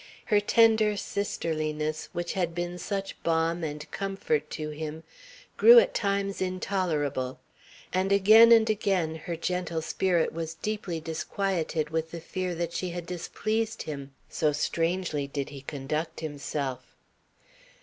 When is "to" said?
4.49-4.71